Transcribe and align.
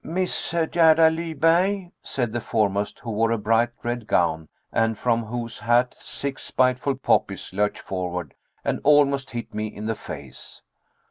"Miss 0.03 0.51
Gerda 0.51 1.11
Lyberg?" 1.11 1.91
said 2.01 2.33
the 2.33 2.41
foremost, 2.41 2.97
who 3.01 3.11
wore 3.11 3.29
a 3.29 3.37
bright 3.37 3.69
red 3.83 4.07
gown, 4.07 4.49
and 4.73 4.97
from 4.97 5.25
whose 5.25 5.59
hat 5.59 5.93
six 5.95 6.41
spiteful 6.41 6.95
poppies 6.95 7.53
lurched 7.53 7.77
forward 7.77 8.33
and 8.65 8.81
almost 8.83 9.29
hit 9.29 9.53
me 9.53 9.67
in 9.67 9.85
the 9.85 9.93
face. 9.93 10.63